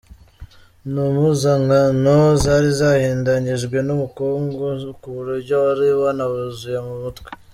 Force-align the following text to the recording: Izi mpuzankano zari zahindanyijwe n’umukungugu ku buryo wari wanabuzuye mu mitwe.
Izi 0.89 1.05
mpuzankano 1.15 2.15
zari 2.43 2.69
zahindanyijwe 2.79 3.77
n’umukungugu 3.87 4.87
ku 5.01 5.07
buryo 5.15 5.53
wari 5.63 5.87
wanabuzuye 6.03 6.79
mu 6.87 6.95
mitwe. 7.03 7.29